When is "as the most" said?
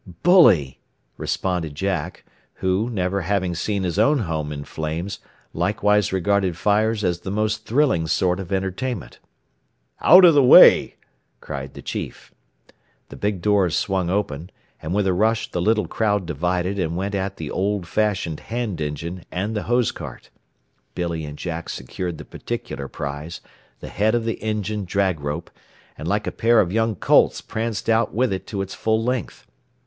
7.03-7.67